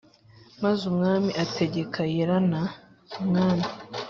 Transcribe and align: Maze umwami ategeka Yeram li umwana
Maze 0.63 0.81
umwami 0.91 1.29
ategeka 1.43 1.99
Yeram 2.13 2.49
li 3.09 3.15
umwana 3.23 3.65